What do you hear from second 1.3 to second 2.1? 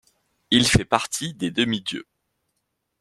des demi-dieux.